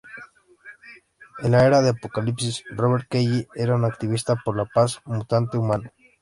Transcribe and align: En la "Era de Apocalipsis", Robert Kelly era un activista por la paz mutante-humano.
En 1.43 1.51
la 1.51 1.63
"Era 1.63 1.83
de 1.83 1.89
Apocalipsis", 1.89 2.63
Robert 2.71 3.07
Kelly 3.07 3.47
era 3.53 3.75
un 3.75 3.85
activista 3.85 4.35
por 4.35 4.57
la 4.57 4.65
paz 4.65 4.99
mutante-humano. 5.05 5.91